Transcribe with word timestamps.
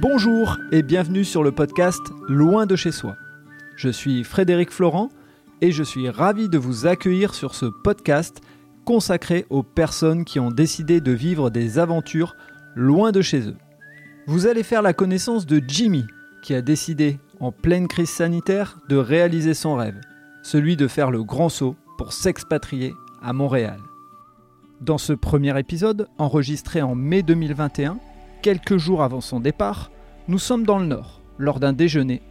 Bonjour 0.00 0.56
et 0.72 0.82
bienvenue 0.82 1.26
sur 1.26 1.42
le 1.42 1.52
podcast 1.52 2.00
Loin 2.26 2.64
de 2.64 2.74
chez 2.74 2.90
soi. 2.90 3.16
Je 3.76 3.90
suis 3.90 4.24
Frédéric 4.24 4.70
Florent 4.70 5.10
et 5.60 5.72
je 5.72 5.82
suis 5.82 6.08
ravi 6.08 6.48
de 6.48 6.56
vous 6.56 6.86
accueillir 6.86 7.34
sur 7.34 7.54
ce 7.54 7.66
podcast 7.66 8.40
consacré 8.86 9.44
aux 9.50 9.62
personnes 9.62 10.24
qui 10.24 10.40
ont 10.40 10.50
décidé 10.50 11.02
de 11.02 11.12
vivre 11.12 11.50
des 11.50 11.78
aventures 11.78 12.34
loin 12.74 13.12
de 13.12 13.20
chez 13.20 13.46
eux. 13.46 13.56
Vous 14.26 14.46
allez 14.46 14.62
faire 14.62 14.80
la 14.80 14.94
connaissance 14.94 15.44
de 15.44 15.60
Jimmy 15.68 16.06
qui 16.42 16.54
a 16.54 16.62
décidé, 16.62 17.18
en 17.38 17.52
pleine 17.52 17.86
crise 17.86 18.08
sanitaire, 18.08 18.78
de 18.88 18.96
réaliser 18.96 19.52
son 19.52 19.74
rêve, 19.74 20.00
celui 20.42 20.78
de 20.78 20.88
faire 20.88 21.10
le 21.10 21.22
grand 21.22 21.50
saut 21.50 21.76
pour 21.98 22.14
s'expatrier 22.14 22.94
à 23.22 23.34
Montréal. 23.34 23.80
Dans 24.80 24.96
ce 24.96 25.12
premier 25.12 25.58
épisode, 25.58 26.08
enregistré 26.16 26.80
en 26.80 26.94
mai 26.94 27.22
2021, 27.22 27.98
quelques 28.40 28.78
jours 28.78 29.02
avant 29.02 29.20
son 29.20 29.40
départ, 29.40 29.90
nous 30.28 30.38
sommes 30.38 30.64
dans 30.64 30.78
le 30.78 30.86
Nord, 30.86 31.20
lors 31.38 31.60
d'un 31.60 31.72
déjeuner, 31.72 32.22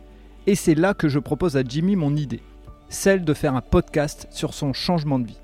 et 0.48 0.56
c'est 0.56 0.76
là 0.76 0.94
que 0.94 1.10
je 1.10 1.20
propose 1.20 1.58
à 1.58 1.64
Jimmy 1.64 1.96
mon 1.96 2.16
idée, 2.16 2.42
celle 2.90 3.24
de 3.24 3.34
faire 3.34 3.56
un 3.56 3.62
podcast 3.62 4.28
sur 4.32 4.54
son 4.54 4.74
changement 4.74 5.20
de 5.20 5.28
vie. 5.28 5.42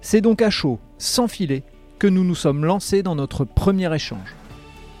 C'est 0.00 0.20
donc 0.20 0.42
à 0.42 0.50
chaud, 0.50 0.80
sans 0.98 1.28
filet, 1.28 1.62
que 1.98 2.06
nous 2.06 2.24
nous 2.24 2.34
sommes 2.34 2.64
lancés 2.64 3.02
dans 3.02 3.14
notre 3.14 3.44
premier 3.44 3.94
échange. 3.94 4.34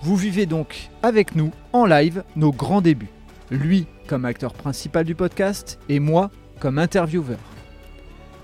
Vous 0.02 0.16
vivez 0.16 0.46
donc 0.46 0.90
avec 1.02 1.34
nous, 1.34 1.50
en 1.72 1.84
live, 1.84 2.22
nos 2.36 2.52
grands 2.52 2.80
débuts. 2.80 3.10
Lui 3.50 3.86
comme 4.06 4.24
acteur 4.24 4.54
principal 4.54 5.04
du 5.04 5.14
podcast 5.14 5.78
et 5.88 6.00
moi 6.00 6.30
comme 6.60 6.78
intervieweur. 6.78 7.38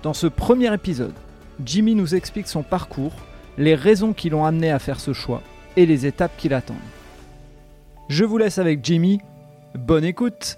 Dans 0.03 0.13
ce 0.13 0.27
premier 0.27 0.73
épisode, 0.73 1.13
Jimmy 1.63 1.95
nous 1.95 2.15
explique 2.15 2.47
son 2.47 2.63
parcours, 2.63 3.13
les 3.57 3.75
raisons 3.75 4.13
qui 4.13 4.29
l'ont 4.29 4.45
amené 4.45 4.71
à 4.71 4.79
faire 4.79 4.99
ce 4.99 5.13
choix 5.13 5.41
et 5.75 5.85
les 5.85 6.05
étapes 6.05 6.35
qui 6.37 6.49
l'attendent. 6.49 6.77
Je 8.09 8.25
vous 8.25 8.37
laisse 8.37 8.57
avec 8.57 8.83
Jimmy. 8.83 9.19
Bonne 9.75 10.03
écoute 10.03 10.57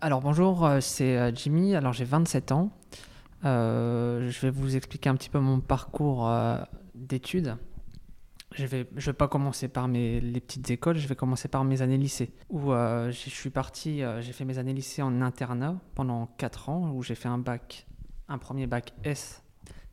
Alors 0.00 0.20
bonjour, 0.20 0.64
euh, 0.64 0.80
c'est 0.80 1.16
euh, 1.16 1.32
Jimmy, 1.34 1.74
alors 1.74 1.92
j'ai 1.92 2.04
27 2.04 2.52
ans. 2.52 2.70
Euh, 3.44 4.30
je 4.30 4.40
vais 4.40 4.50
vous 4.50 4.76
expliquer 4.76 5.08
un 5.08 5.14
petit 5.14 5.30
peu 5.30 5.40
mon 5.40 5.60
parcours 5.60 6.30
d'études. 6.94 7.56
Je 8.54 8.66
vais, 8.66 8.88
je 8.96 9.10
vais 9.10 9.16
pas 9.16 9.28
commencer 9.28 9.68
par 9.68 9.88
mes, 9.88 10.20
les 10.20 10.40
petites 10.40 10.70
écoles, 10.70 10.96
je 10.96 11.06
vais 11.06 11.14
commencer 11.14 11.48
par 11.48 11.64
mes 11.64 11.82
années 11.82 11.98
lycée. 11.98 12.32
Où 12.50 12.70
je 12.72 13.10
suis 13.10 13.50
parti, 13.50 14.02
j'ai 14.20 14.32
fait 14.32 14.44
mes 14.44 14.58
années 14.58 14.72
lycée 14.72 15.02
en 15.02 15.20
internat 15.20 15.76
pendant 15.94 16.26
4 16.38 16.68
ans, 16.68 16.90
où 16.94 17.02
j'ai 17.02 17.14
fait 17.14 17.28
un 17.28 17.38
bac, 17.38 17.86
un 18.28 18.38
premier 18.38 18.66
bac 18.66 18.94
S 19.04 19.42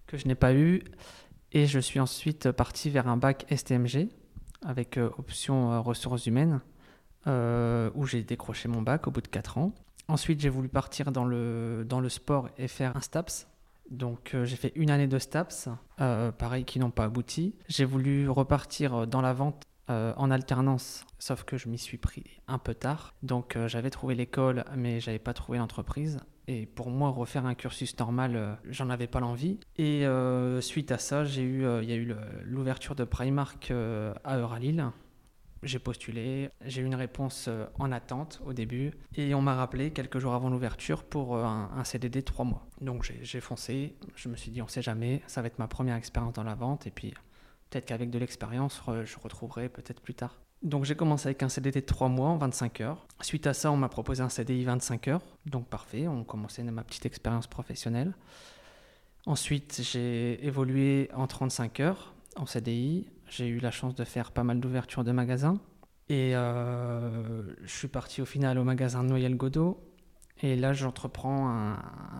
que 0.08 0.17
je 0.17 0.28
n'ai 0.28 0.36
pas 0.36 0.53
eu. 0.53 0.84
Et 1.56 1.67
je 1.67 1.80
suis 1.80 2.02
ensuite 2.02 2.52
parti 2.52 2.89
vers 2.89 3.08
un 3.08 3.16
bac 3.16 3.45
STMG 3.50 4.09
avec 4.61 4.98
euh, 4.98 5.09
option 5.17 5.72
euh, 5.72 5.80
ressources 5.80 6.25
humaines, 6.25 6.59
euh, 7.28 7.89
où 7.95 8.06
j'ai 8.06 8.23
décroché 8.23 8.67
mon 8.67 8.81
bac 8.81 9.08
au 9.08 9.12
bout 9.12 9.22
de 9.22 9.30
4 9.30 9.58
ans. 9.58 9.72
Ensuite, 10.09 10.42
j'ai 10.42 10.50
voulu 10.50 10.67
partir 10.67 11.14
dans 11.14 11.23
le, 11.23 11.86
dans 11.88 12.02
le 12.02 12.09
sport 12.09 12.50
et 12.58 12.67
faire 12.67 12.97
un 12.97 13.00
STAPS. 13.00 13.47
Donc, 13.89 14.36
j'ai 14.44 14.56
fait 14.58 14.73
une 14.75 14.89
année 14.89 15.08
de 15.08 15.17
STAPS, 15.17 15.70
pareil, 15.97 16.66
qui 16.66 16.80
n'ont 16.80 16.92
pas 16.92 17.06
abouti. 17.06 17.56
J'ai 17.69 17.86
voulu 17.86 18.28
repartir 18.30 19.08
dans 19.08 19.22
la 19.22 19.31
vente 19.31 19.64
en 19.88 20.31
alternance, 20.31 21.06
sauf 21.19 21.44
que 21.44 21.58
je 21.58 21.69
m'y 21.69 21.78
suis 21.78 22.00
pris 22.00 22.23
un 22.47 22.58
peu 22.58 22.73
tard. 22.73 23.14
Donc 23.22 23.56
j'avais 23.67 23.92
trouvé 23.92 24.16
l'école, 24.16 24.66
mais 24.75 25.00
j'avais 25.00 25.19
pas 25.19 25.34
trouvé 25.34 25.59
l'entreprise. 25.59 26.19
Et 26.47 26.65
pour 26.65 26.89
moi, 26.89 27.09
refaire 27.09 27.45
un 27.45 27.55
cursus 27.55 27.97
normal, 27.97 28.35
euh, 28.35 28.53
j'en 28.69 28.89
avais 28.89 29.07
pas 29.07 29.19
l'envie. 29.19 29.59
Et 29.77 30.05
euh, 30.05 30.61
suite 30.61 30.91
à 30.91 30.97
ça, 30.97 31.25
j'ai 31.25 31.41
eu, 31.41 31.65
euh, 31.65 31.81
il 31.81 31.89
y 31.89 31.93
a 31.93 31.95
eu 31.95 32.13
l'ouverture 32.43 32.95
de 32.95 33.03
Primark 33.03 33.71
à 34.23 34.38
Euralille. 34.38 34.83
J'ai 35.63 35.79
postulé, 35.79 36.49
j'ai 36.63 36.81
eu 36.81 36.85
une 36.85 36.93
réponse 36.93 37.49
en 37.79 37.91
attente 37.91 38.39
au 38.45 38.53
début, 38.53 38.91
et 39.16 39.34
on 39.34 39.41
m'a 39.41 39.55
rappelé 39.55 39.91
quelques 39.91 40.19
jours 40.19 40.35
avant 40.35 40.50
l'ouverture 40.50 41.03
pour 41.03 41.38
un, 41.38 41.84
CDD 41.84 42.19
de 42.19 42.25
trois 42.25 42.45
mois. 42.45 42.67
Donc 42.81 43.11
j'ai 43.23 43.39
foncé, 43.39 43.95
je 44.16 44.29
me 44.29 44.35
suis 44.35 44.51
dit 44.51 44.61
on 44.61 44.67
sait 44.67 44.84
jamais, 44.84 45.23
ça 45.25 45.41
va 45.41 45.47
être 45.47 45.57
ma 45.57 45.67
première 45.67 45.95
expérience 45.95 46.34
dans 46.34 46.44
la 46.44 46.53
vente, 46.53 46.85
et 46.85 46.91
puis 46.91 47.16
peut-être 47.72 47.85
qu'avec 47.85 48.11
de 48.11 48.19
l'expérience, 48.19 48.79
je 49.05 49.17
retrouverai 49.17 49.69
peut-être 49.69 50.01
plus 50.01 50.13
tard. 50.13 50.38
Donc 50.61 50.85
j'ai 50.85 50.95
commencé 50.95 51.27
avec 51.27 51.43
un 51.43 51.49
CDD 51.49 51.81
de 51.81 51.85
3 51.85 52.09
mois 52.09 52.29
en 52.29 52.38
25 52.38 52.81
heures. 52.81 53.07
Suite 53.21 53.45
à 53.47 53.53
ça, 53.53 53.71
on 53.71 53.77
m'a 53.77 53.89
proposé 53.89 54.23
un 54.23 54.29
CDI 54.29 54.63
25 54.63 55.07
heures. 55.09 55.21
Donc 55.45 55.67
parfait, 55.67 56.07
on 56.07 56.23
commençait 56.23 56.63
ma 56.63 56.83
petite 56.83 57.05
expérience 57.05 57.47
professionnelle. 57.47 58.13
Ensuite, 59.25 59.81
j'ai 59.83 60.43
évolué 60.45 61.09
en 61.16 61.27
35 61.27 61.79
heures 61.79 62.13
en 62.35 62.45
CDI. 62.45 63.07
J'ai 63.27 63.47
eu 63.47 63.59
la 63.59 63.71
chance 63.71 63.95
de 63.95 64.03
faire 64.03 64.31
pas 64.31 64.43
mal 64.43 64.59
d'ouvertures 64.59 65.03
de 65.03 65.11
magasins. 65.11 65.59
Et 66.09 66.35
euh, 66.35 67.43
je 67.63 67.72
suis 67.72 67.87
parti 67.87 68.22
au 68.22 68.25
final 68.25 68.59
au 68.59 68.63
magasin 68.63 69.03
Noël 69.03 69.35
Godot. 69.35 69.81
Et 70.41 70.55
là, 70.55 70.73
j'entreprends 70.73 71.49
un, 71.49 71.77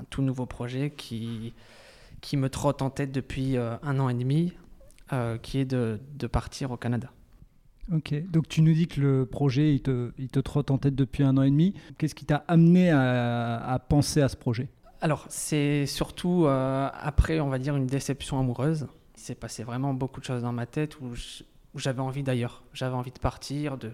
tout 0.10 0.22
nouveau 0.22 0.46
projet 0.46 0.90
qui, 0.90 1.54
qui 2.22 2.38
me 2.38 2.50
trotte 2.50 2.82
en 2.82 2.90
tête 2.90 3.12
depuis 3.12 3.58
euh, 3.58 3.76
un 3.84 4.00
an 4.00 4.10
et 4.10 4.14
demi, 4.14 4.54
euh, 5.14 5.38
qui 5.38 5.60
est 5.60 5.66
de, 5.66 6.00
de 6.14 6.28
partir 6.28 6.72
au 6.72 6.78
Canada. 6.78 7.12
Ok, 7.94 8.16
donc 8.32 8.48
tu 8.48 8.62
nous 8.64 8.74
dis 8.74 8.88
que 8.88 9.00
le 9.00 9.26
projet, 9.28 9.74
il 9.74 9.82
te, 9.82 10.12
il 10.18 10.30
te 10.30 10.40
trotte 10.40 10.72
en 10.72 10.78
tête 10.80 10.96
depuis 10.96 11.24
un 11.24 11.38
an 11.38 11.44
et 11.44 11.52
demi. 11.52 11.76
Qu'est-ce 11.98 12.16
qui 12.16 12.26
t'a 12.26 12.44
amené 12.48 12.90
à, 12.90 13.80
penser 13.88 14.22
à 14.22 14.28
ce 14.28 14.36
projet? 14.36 14.70
Alors, 15.02 15.26
c'est 15.30 15.86
surtout 15.86 16.46
euh, 16.46 16.90
après, 16.94 17.40
on 17.40 17.50
va 17.50 17.60
dire, 17.60 17.76
une 17.76 17.86
déception 17.86 18.40
amoureuse. 18.40 18.88
Il 19.18 19.22
s'est 19.22 19.36
passé 19.36 19.64
vraiment 19.64 19.94
beaucoup 19.94 20.20
de 20.20 20.26
choses 20.26 20.42
dans 20.42 20.52
ma 20.52 20.66
tête 20.66 21.00
où 21.00 21.14
j'avais 21.76 22.00
envie 22.00 22.24
d'ailleurs. 22.24 22.64
J'avais 22.74 22.96
envie 22.96 23.12
de 23.12 23.20
partir, 23.20 23.78
de, 23.78 23.92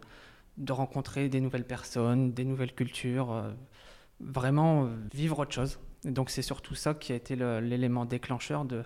de 0.57 0.71
rencontrer 0.71 1.27
des 1.27 1.41
nouvelles 1.41 1.67
personnes, 1.67 2.31
des 2.31 2.45
nouvelles 2.45 2.73
cultures, 2.73 3.33
euh, 3.33 3.51
vraiment 4.21 4.85
euh, 4.85 4.87
vivre 5.13 5.39
autre 5.39 5.53
chose. 5.53 5.79
Donc, 6.05 6.29
c'est 6.29 6.41
surtout 6.41 6.75
ça 6.75 6.93
qui 6.93 7.11
a 7.11 7.15
été 7.15 7.35
l'élément 7.35 8.05
déclencheur 8.05 8.63
de, 8.63 8.83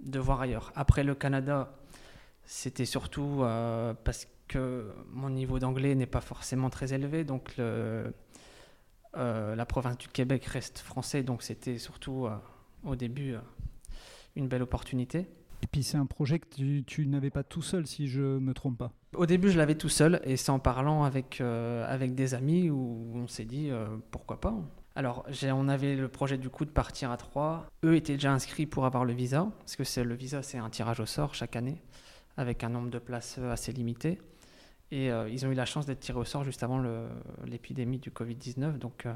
de 0.00 0.18
voir 0.20 0.40
ailleurs. 0.40 0.72
Après 0.76 1.02
le 1.02 1.14
Canada, 1.16 1.72
c'était 2.48 2.86
surtout 2.86 3.42
euh, 3.42 3.92
parce 4.04 4.26
que 4.48 4.90
mon 5.12 5.28
niveau 5.28 5.58
d'anglais 5.58 5.94
n'est 5.94 6.06
pas 6.06 6.22
forcément 6.22 6.70
très 6.70 6.94
élevé, 6.94 7.22
donc 7.22 7.54
le, 7.58 8.14
euh, 9.18 9.54
la 9.54 9.66
province 9.66 9.98
du 9.98 10.08
Québec 10.08 10.46
reste 10.46 10.78
français, 10.78 11.22
donc 11.22 11.42
c'était 11.42 11.76
surtout 11.76 12.24
euh, 12.24 12.34
au 12.84 12.96
début 12.96 13.34
une 14.34 14.48
belle 14.48 14.62
opportunité. 14.62 15.26
Et 15.62 15.66
puis 15.70 15.82
c'est 15.82 15.98
un 15.98 16.06
projet 16.06 16.38
que 16.38 16.80
tu, 16.80 17.06
n'avais 17.06 17.28
pas 17.28 17.42
tout 17.42 17.60
seul, 17.60 17.86
si 17.86 18.08
je 18.08 18.22
me 18.22 18.54
trompe 18.54 18.78
pas. 18.78 18.92
Au 19.14 19.26
début, 19.26 19.50
je 19.50 19.58
l'avais 19.58 19.74
tout 19.74 19.90
seul, 19.90 20.18
et 20.24 20.38
c'est 20.38 20.50
en 20.50 20.58
parlant 20.58 21.04
avec, 21.04 21.42
avec 21.42 22.14
des 22.14 22.32
amis 22.32 22.70
où 22.70 23.12
on 23.14 23.26
s'est 23.26 23.44
dit 23.44 23.70
pourquoi 24.10 24.40
pas. 24.40 24.54
Alors, 24.94 25.26
on 25.42 25.68
avait 25.68 25.96
le 25.96 26.08
projet 26.08 26.38
du 26.38 26.48
coup 26.48 26.64
de 26.64 26.70
partir 26.70 27.10
à 27.10 27.16
trois. 27.16 27.66
Eux 27.84 27.96
étaient 27.96 28.14
déjà 28.14 28.32
inscrits 28.32 28.66
pour 28.66 28.86
avoir 28.86 29.04
le 29.04 29.12
visa, 29.12 29.50
parce 29.58 29.76
que 29.76 30.00
le 30.00 30.14
visa, 30.14 30.42
c'est 30.42 30.58
un 30.58 30.70
tirage 30.70 31.00
au 31.00 31.06
sort 31.06 31.34
chaque 31.34 31.56
année 31.56 31.82
avec 32.38 32.62
un 32.62 32.70
nombre 32.70 32.88
de 32.88 32.98
places 32.98 33.36
euh, 33.38 33.52
assez 33.52 33.72
limité. 33.72 34.18
Et 34.90 35.10
euh, 35.10 35.28
ils 35.28 35.44
ont 35.44 35.50
eu 35.50 35.54
la 35.54 35.66
chance 35.66 35.84
d'être 35.84 36.00
tirés 36.00 36.20
au 36.20 36.24
sort 36.24 36.44
juste 36.44 36.62
avant 36.62 36.82
l'épidémie 37.44 37.98
du 37.98 38.10
Covid-19. 38.10 38.78
Donc, 38.78 39.04
euh, 39.04 39.12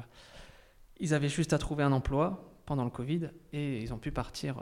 ils 0.99 1.15
avaient 1.15 1.29
juste 1.29 1.53
à 1.53 1.57
trouver 1.57 1.83
un 1.83 1.91
emploi 1.93 2.53
pendant 2.65 2.83
le 2.83 2.91
Covid 2.91 3.29
et 3.53 3.81
ils 3.81 3.93
ont 3.93 3.97
pu 3.97 4.11
partir, 4.11 4.55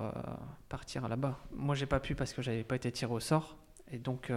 partir 0.69 1.07
là-bas. 1.09 1.37
Moi, 1.51 1.75
j'ai 1.75 1.85
pas 1.85 1.99
pu 1.99 2.15
parce 2.15 2.33
que 2.33 2.41
j'avais 2.41 2.63
pas 2.63 2.75
été 2.75 2.91
tiré 2.91 3.11
au 3.11 3.19
sort. 3.19 3.57
Et 3.91 3.99
donc, 3.99 4.31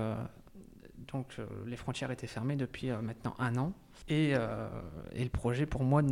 donc 0.98 1.36
les 1.64 1.76
frontières 1.76 2.10
étaient 2.10 2.26
fermées 2.26 2.56
depuis 2.56 2.90
maintenant 2.90 3.34
un 3.38 3.56
an. 3.56 3.72
Et, 4.08 4.32
et 5.12 5.24
le 5.24 5.30
projet, 5.30 5.64
pour 5.64 5.84
moi, 5.84 6.02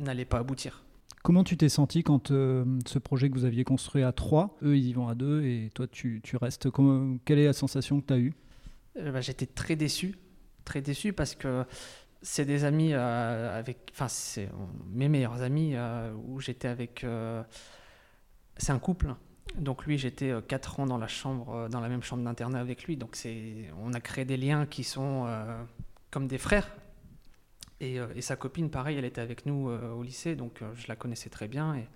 n'allait 0.00 0.26
pas 0.26 0.38
aboutir. 0.38 0.84
Comment 1.26 1.42
tu 1.42 1.56
t'es 1.56 1.68
senti 1.68 2.04
quand 2.04 2.30
euh, 2.30 2.64
ce 2.86 3.00
projet 3.00 3.28
que 3.28 3.34
vous 3.34 3.44
aviez 3.44 3.64
construit 3.64 4.04
à 4.04 4.12
trois, 4.12 4.56
eux 4.62 4.76
ils 4.76 4.86
y 4.86 4.92
vont 4.92 5.08
à 5.08 5.16
deux 5.16 5.42
et 5.42 5.72
toi 5.74 5.88
tu, 5.88 6.20
tu 6.22 6.36
restes? 6.36 6.68
Quelle 7.24 7.40
est 7.40 7.46
la 7.46 7.52
sensation 7.52 8.00
que 8.00 8.06
tu 8.06 8.12
as 8.12 8.18
eue? 8.18 8.32
Euh, 8.96 9.10
bah, 9.10 9.20
J'étais 9.20 9.46
très 9.46 9.74
déçu, 9.74 10.14
très 10.64 10.80
déçu 10.82 11.12
parce 11.12 11.34
que 11.34 11.64
c'est 12.22 12.44
des 12.44 12.62
amis 12.62 12.92
euh, 12.92 13.58
avec, 13.58 13.90
enfin 13.92 14.06
c'est 14.06 14.48
mes 14.88 15.08
meilleurs 15.08 15.42
amis 15.42 15.74
où 16.28 16.38
j'étais 16.38 16.68
avec, 16.68 17.04
c'est 18.56 18.70
un 18.70 18.78
couple. 18.78 19.12
Donc 19.58 19.84
lui 19.84 19.98
j'étais 19.98 20.32
quatre 20.46 20.78
ans 20.78 20.86
dans 20.86 20.98
la 20.98 21.08
chambre, 21.08 21.68
dans 21.68 21.80
la 21.80 21.88
même 21.88 22.04
chambre 22.04 22.22
d'internat 22.22 22.60
avec 22.60 22.84
lui. 22.84 22.96
Donc 22.96 23.16
c'est, 23.16 23.68
on 23.82 23.92
a 23.94 24.00
créé 24.00 24.24
des 24.24 24.36
liens 24.36 24.64
qui 24.64 24.84
sont 24.84 25.26
comme 26.12 26.28
des 26.28 26.38
frères 26.38 26.70
euh, 27.82 28.08
et, 28.14 28.22
sa 28.22 28.36
copine, 28.36 28.70
pareil, 28.70 28.96
elle 28.96 29.04
était 29.04 29.20
avec 29.20 29.46
nous 29.46 29.68
euh, 29.68 29.92
au 29.92 30.02
lycée, 30.02 30.34
donc 30.34 30.62
euh, 30.62 30.72
je 30.74 30.86
la 30.88 30.96
connaissais 30.96 31.30
très 31.30 31.48
bien. 31.48 31.74
Et, 31.74 31.86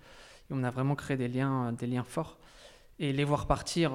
on 0.53 0.63
a 0.63 0.71
vraiment 0.71 0.95
créé 0.95 1.15
des 1.15 1.29
liens, 1.29 1.71
des 1.71 1.87
liens 1.87 2.03
forts. 2.03 2.37
Et 2.99 3.13
les 3.13 3.23
voir 3.23 3.47
partir, 3.47 3.93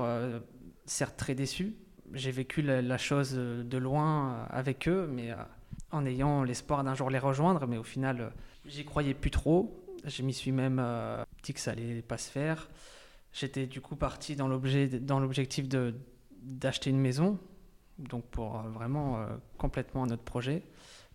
certes 0.87 1.19
très 1.19 1.35
déçus, 1.35 1.77
j'ai 2.15 2.31
vécu 2.31 2.62
la, 2.62 2.97
chose 2.97 3.35
de 3.35 3.77
loin 3.77 4.47
avec 4.49 4.88
eux, 4.88 5.06
mais 5.06 5.35
en 5.93 6.06
ayant 6.06 6.44
l'espoir 6.44 6.83
d'un 6.83 6.94
jour 6.94 7.11
les 7.11 7.19
rejoindre. 7.19 7.67
Mais 7.67 7.77
au 7.77 7.83
final, 7.83 8.33
j'y 8.65 8.87
croyais 8.87 9.12
plus 9.12 9.31
trop. 9.31 9.85
Je 10.06 10.23
m'y 10.23 10.33
suis 10.33 10.50
même 10.50 10.83
dit 11.43 11.53
que 11.53 11.61
ça 11.61 11.73
allait 11.73 12.00
pas 12.00 12.17
se 12.17 12.31
faire. 12.31 12.71
J'étais 13.35 13.67
du 13.67 13.83
coup 13.83 13.94
parti 13.94 14.35
dans 14.35 14.49
l'objectif 14.49 15.67
d'acheter 16.41 16.88
une 16.88 17.00
maison 17.00 17.38
Donc 17.99 18.25
pour 18.25 18.62
vraiment 18.62 19.27
complètement 19.59 20.05
un 20.05 20.09
autre 20.09 20.25
projet, 20.25 20.62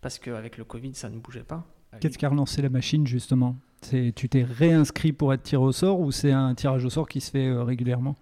parce 0.01 0.19
qu'avec 0.19 0.57
le 0.57 0.63
Covid, 0.63 0.93
ça 0.95 1.09
ne 1.09 1.17
bougeait 1.17 1.43
pas. 1.43 1.65
Qu'est-ce 1.99 2.17
qui 2.17 2.25
a 2.25 2.29
relancé 2.29 2.61
la 2.61 2.69
machine 2.69 3.05
justement? 3.05 3.57
Tu 3.89 4.11
t'es 4.13 4.43
réinscrit 4.43 5.11
pour 5.11 5.33
être 5.33 5.43
tiré 5.43 5.61
au 5.61 5.71
sort 5.71 5.99
ou 5.99 6.11
c'est 6.11 6.31
un 6.31 6.53
tirage 6.55 6.85
au 6.85 6.89
sort 6.89 7.07
qui 7.07 7.19
se 7.19 7.31
fait 7.31 7.51
régulièrement? 7.51 8.15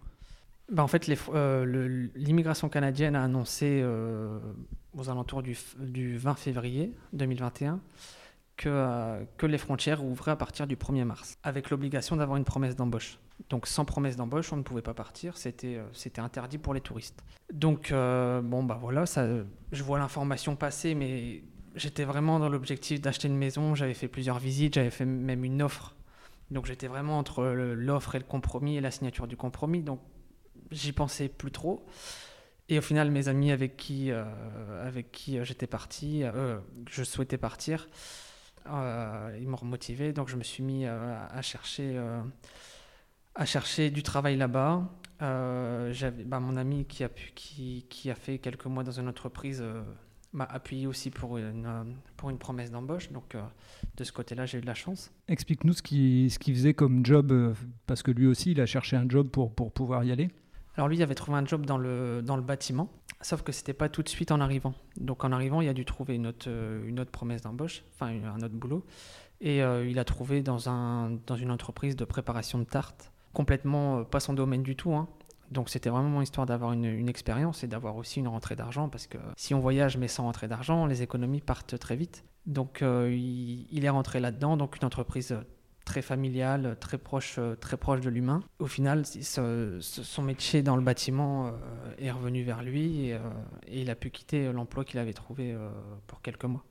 Bah, 0.72 0.84
en 0.84 0.88
fait, 0.88 1.08
l'immigration 1.08 2.70
canadienne 2.70 3.16
a 3.16 3.24
annoncé 3.24 3.84
aux 4.98 5.10
alentours 5.10 5.44
du, 5.44 5.58
du, 5.80 6.18
20 6.18 6.36
février 6.36 6.96
2021 7.14 7.80
que, 8.58 9.26
que 9.38 9.46
les 9.46 9.58
frontières 9.58 10.04
ouvraient 10.04 10.32
à 10.32 10.36
partir 10.36 10.68
du 10.68 10.76
1er 10.76 11.06
mars, 11.06 11.38
avec 11.44 11.70
l'obligation 11.70 12.16
d'avoir 12.16 12.38
une 12.38 12.44
promesse 12.44 12.76
d'embauche. 12.76 13.20
Donc 13.50 13.68
sans 13.68 13.86
promesse 13.86 14.18
d'embauche, 14.18 14.52
on 14.52 14.58
ne 14.58 14.64
pouvait 14.64 14.82
pas 14.82 14.94
partir, 14.94 15.38
c'était 15.38 15.78
euh, 15.78 16.22
interdit 16.22 16.58
pour 16.58 16.74
les 16.74 16.82
touristes. 16.82 17.24
Donc 17.54 17.92
euh, 17.92 18.42
bon 18.42 18.64
bah 18.64 18.78
voilà, 18.80 19.06
ça, 19.06 19.26
je 19.72 19.84
vois 19.84 19.98
l'information 19.98 20.58
passer, 20.58 20.94
mais 20.94 21.44
j'étais 21.76 22.04
vraiment 22.04 22.40
dans 22.40 22.50
l'objectif 22.50 23.02
d'acheter 23.02 23.28
une 23.28 23.38
maison. 23.38 23.76
J'avais 23.76 23.94
fait 23.94 24.08
plusieurs 24.08 24.40
visites, 24.40 24.76
j'avais 24.76 24.90
fait 24.90 25.06
même 25.06 25.44
une 25.44 25.62
offre. 25.62 25.96
Donc 26.52 26.66
j'étais 26.66 26.88
vraiment 26.88 27.20
entre 27.20 27.44
l'offre 27.44 28.16
et 28.16 28.20
le 28.20 28.26
compromis 28.26 28.78
et 28.78 28.82
la 28.82 28.92
signature 28.92 29.28
du 29.28 29.38
compromis. 29.38 29.84
Donc 29.84 30.00
j'y 30.72 30.92
pensais 30.92 31.30
plus 31.30 31.52
trop. 31.52 31.86
Et 32.70 32.78
au 32.78 32.82
final, 32.82 33.10
mes 33.10 33.28
amis 33.28 33.52
avec 33.52 33.78
qui, 33.78 34.12
euh, 34.12 34.24
qui 35.12 35.44
j'étais 35.44 35.68
parti, 35.68 36.24
je 36.88 37.04
souhaitais 37.04 37.38
partir, 37.38 37.88
euh, 38.68 39.38
ils 39.40 39.48
m'ont 39.48 39.58
remotivé, 39.58 40.14
donc 40.14 40.30
je 40.30 40.36
me 40.36 40.44
suis 40.44 40.64
mis 40.64 40.86
euh, 40.86 41.28
à 41.30 41.42
chercher, 41.42 41.94
euh, 41.96 42.22
à 43.36 43.46
chercher 43.46 43.90
du 43.90 44.04
travail 44.04 44.38
là-bas. 44.38 44.88
bah, 45.20 46.40
mon 46.40 46.56
ami 46.58 46.86
qui 46.86 47.04
a, 47.04 47.10
qui, 47.36 48.10
a 48.10 48.16
fait 48.16 48.40
quelques 48.40 48.66
mois 48.66 48.84
dans 48.84 48.92
une 48.92 49.08
entreprise 49.08 49.64
m'a 50.34 50.46
appuyé 50.46 50.88
aussi 50.88 51.10
pour 51.10 51.38
une, 51.38 51.96
pour 52.18 52.30
une 52.30 52.38
promesse 52.38 52.72
d'embauche. 52.72 53.12
Donc, 53.12 53.36
de 53.98 54.04
ce 54.04 54.12
côté-là, 54.12 54.46
j'ai 54.46 54.60
eu 54.60 54.62
de 54.62 54.68
la 54.68 54.76
chance. 54.76 55.12
Explique-nous 55.28 55.74
ce 55.74 55.82
qu'il 55.82 56.32
ce 56.32 56.38
faisait 56.40 56.74
comme 56.74 57.06
job, 57.06 57.56
parce 57.88 58.04
que 58.04 58.12
lui 58.12 58.28
aussi, 58.28 58.52
il 58.52 58.62
a 58.62 58.66
cherché 58.66 58.96
un 58.96 59.10
job 59.10 59.30
pour, 59.30 59.54
pour 59.54 59.72
pouvoir 59.72 60.04
y 60.04 60.12
aller. 60.12 60.30
Alors, 60.76 60.88
lui, 60.88 60.98
il 60.98 61.04
avait 61.04 61.16
trouvé 61.16 61.38
un 61.38 61.46
job 61.46 61.66
dans 61.66 61.78
le, 61.78 62.22
dans 62.22 62.36
le 62.36 62.44
bâtiment. 62.44 62.90
Sauf 63.22 63.42
que 63.42 63.52
c'était 63.52 63.74
pas 63.74 63.90
tout 63.90 64.02
de 64.02 64.08
suite 64.08 64.32
en 64.32 64.40
arrivant. 64.40 64.74
Donc 64.96 65.26
en 65.26 65.32
arrivant, 65.34 65.60
il 65.60 65.68
a 65.68 65.74
dû 65.74 65.84
trouver 65.84 66.16
une 66.16 66.28
autre, 66.28 66.46
euh, 66.48 66.88
une 66.88 67.02
autre 67.02 67.12
promesse 67.12 67.42
d'embauche, 67.42 67.84
enfin 67.94 68.08
un 68.08 68.42
autre 68.42 68.56
boulot. 68.56 68.86
Et 69.42 69.62
euh, 69.62 69.86
il 69.88 70.00
a 70.00 70.06
trouvé 70.06 70.42
dans, 70.42 70.70
un, 70.70 71.18
dans 71.28 71.36
une 71.36 71.52
entreprise 71.52 71.98
de 71.98 72.06
préparation 72.06 72.60
de 72.60 72.64
tartes, 72.64 73.12
complètement 73.34 74.00
euh, 74.00 74.04
pas 74.04 74.22
son 74.22 74.34
domaine 74.34 74.64
du 74.64 74.78
tout. 74.78 74.94
Hein. 74.94 75.10
Donc 75.52 75.70
c'était 75.70 75.90
vraiment 75.90 76.22
histoire 76.22 76.46
d'avoir 76.46 76.74
une, 76.74 76.86
une 76.86 77.10
expérience 77.10 77.64
et 77.64 77.68
d'avoir 77.68 77.96
aussi 77.96 78.20
une 78.20 78.28
rentrée 78.28 78.56
d'argent, 78.56 78.90
parce 78.90 79.08
que 79.08 79.18
si 79.36 79.54
on 79.54 79.60
voyage 79.60 79.98
mais 79.98 80.08
sans 80.08 80.24
rentrée 80.24 80.48
d'argent, 80.48 80.86
les 80.86 81.02
économies 81.02 81.42
partent 81.42 81.78
très 81.80 81.96
vite. 81.96 82.24
Donc 82.46 82.82
il, 82.82 83.68
il, 83.72 83.86
est 83.86 83.90
rentré 83.90 84.20
là-dedans, 84.20 84.58
donc 84.58 84.78
une 84.78 84.86
entreprise 84.86 85.36
très 85.90 86.04
familial, 86.04 86.78
très 86.80 87.00
proche, 87.00 87.38
euh, 87.40 87.56
très 87.56 87.76
proche 87.76 88.02
de 88.02 88.12
l'humain. 88.12 88.44
Au 88.60 88.68
final, 88.68 89.06
son 89.06 90.22
métier 90.22 90.62
dans 90.62 90.76
le 90.76 90.84
bâtiment 90.84 91.48
euh, 91.48 91.52
est 91.98 92.12
revenu 92.12 92.44
vers 92.44 92.62
lui 92.62 93.12
euh, 93.12 93.18
et, 93.66 93.82
il 93.82 93.90
a 93.90 93.96
pu 93.96 94.12
quitter 94.12 94.54
l'emploi 94.54 94.86
qu'il 94.86 95.00
avait 95.00 95.14
trouvé 95.14 95.58
pour 96.06 96.22
quelques 96.22 96.46
mois. 96.46 96.64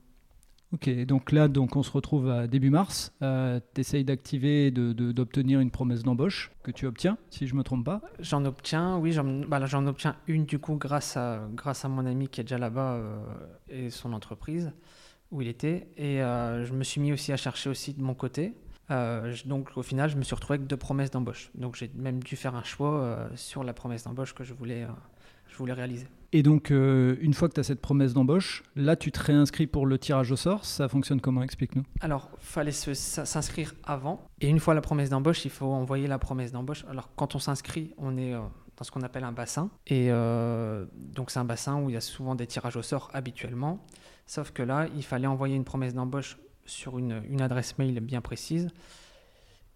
Ok, 0.71 0.89
donc 1.05 1.31
là, 1.31 1.47
donc 1.47 1.75
on 1.75 1.83
se 1.83 1.91
retrouve 1.91 2.29
à 2.29 2.47
début 2.47 2.69
mars. 2.69 3.11
tu 3.21 3.81
essayes 3.81 4.03
d'activer 4.03 4.69
d'obtenir 4.71 5.59
une 5.59 5.71
promesse 5.71 6.03
d'embauche 6.03 6.51
que 6.61 6.69
tu 6.69 6.85
obtiens, 6.85 7.17
si 7.31 7.47
je 7.47 7.53
ne 7.53 7.57
me 7.59 7.63
trompe 7.63 7.85
pas. 7.85 8.01
J'en 8.19 8.45
obtiens, 8.45 8.97
oui, 8.97 9.11
j'en 9.11 9.23
bah, 9.23 9.59
obtiens 9.87 10.15
une 10.27 10.45
du 10.45 10.59
coup 10.59 10.75
grâce 10.75 11.17
à, 11.17 11.47
grâce 11.53 11.85
à 11.85 11.89
mon 11.89 12.05
ami 12.05 12.27
qui 12.27 12.41
est 12.41 12.43
déjà 12.43 12.59
là-bas 12.59 13.01
et 13.67 13.89
son 13.89 14.13
entreprise 14.13 14.71
où 15.31 15.41
il 15.41 15.47
était. 15.47 15.87
Et 15.97 16.17
je 16.17 16.71
me 16.73 16.83
suis 16.83 17.01
mis 17.01 17.13
aussi 17.13 17.31
à 17.31 17.37
chercher 17.37 17.71
aussi 17.71 17.95
de 17.95 18.03
mon 18.03 18.13
côté. 18.13 18.53
Euh, 18.91 19.35
donc 19.45 19.69
au 19.75 19.83
final, 19.83 20.09
je 20.09 20.17
me 20.17 20.23
suis 20.23 20.35
retrouvé 20.35 20.55
avec 20.55 20.67
deux 20.67 20.77
promesses 20.77 21.11
d'embauche. 21.11 21.51
Donc 21.55 21.75
j'ai 21.75 21.91
même 21.95 22.21
dû 22.23 22.35
faire 22.35 22.55
un 22.55 22.63
choix 22.63 22.99
euh, 22.99 23.29
sur 23.35 23.63
la 23.63 23.73
promesse 23.73 24.03
d'embauche 24.03 24.33
que 24.33 24.43
je 24.43 24.53
voulais, 24.53 24.83
euh, 24.83 24.87
voulais 25.59 25.73
réaliser. 25.73 26.07
Et 26.31 26.43
donc 26.43 26.69
une 26.69 27.33
fois 27.33 27.47
que 27.49 27.55
tu 27.55 27.59
as 27.59 27.63
cette 27.63 27.81
promesse 27.81 28.13
d'embauche, 28.13 28.63
là 28.75 28.95
tu 28.95 29.11
te 29.11 29.19
réinscris 29.19 29.67
pour 29.67 29.85
le 29.85 29.97
tirage 29.97 30.31
au 30.31 30.35
sort. 30.35 30.65
Ça 30.65 30.87
fonctionne 30.87 31.21
comment? 31.21 31.41
Explique-nous. 31.41 31.83
Alors 32.01 32.29
il 32.39 32.45
fallait 32.45 32.71
s'inscrire 32.71 33.73
avant. 33.83 34.27
Et 34.41 34.47
une 34.47 34.59
fois 34.59 34.73
la 34.73 34.81
promesse 34.81 35.09
d'embauche, 35.09 35.45
il 35.45 35.51
faut 35.51 35.65
envoyer 35.65 36.07
la 36.07 36.19
promesse 36.19 36.51
d'embauche. 36.51 36.85
Alors 36.89 37.09
quand 37.15 37.35
on 37.35 37.39
s'inscrit, 37.39 37.93
on 37.97 38.15
est 38.17 38.33
dans 38.33 38.83
ce 38.83 38.91
qu'on 38.91 39.01
appelle 39.01 39.23
un 39.23 39.31
bassin. 39.31 39.71
Et 39.87 40.09
donc 40.95 41.31
c'est 41.31 41.39
un 41.39 41.45
bassin 41.45 41.81
où 41.81 41.89
il 41.89 41.93
y 41.93 41.97
a 41.97 42.01
souvent 42.01 42.35
des 42.35 42.45
tirages 42.45 42.75
au 42.75 42.83
sort 42.83 43.09
habituellement. 43.13 43.83
Sauf 44.29 44.51
que 44.51 44.61
là, 44.61 44.85
il 44.95 45.03
fallait 45.03 45.25
envoyer 45.25 45.55
une 45.55 45.63
promesse 45.63 45.95
d'embauche 45.95 46.37
sur 46.65 46.99
une, 46.99 47.23
une, 47.27 47.41
adresse 47.41 47.79
mail 47.79 47.99
bien 47.99 48.21
précise. 48.21 48.69